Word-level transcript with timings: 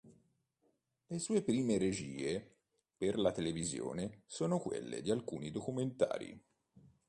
Le 1.09 1.19
sue 1.19 1.43
prime 1.43 1.77
regie 1.77 2.55
per 2.97 3.19
la 3.19 3.31
televisione 3.31 4.23
sono 4.25 4.57
quelle 4.57 5.03
di 5.03 5.11
alcuni 5.11 5.51
documentari. 5.51 6.43